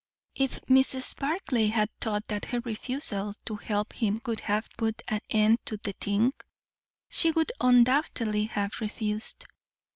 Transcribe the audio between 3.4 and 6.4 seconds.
to help him would have put an end to the thing,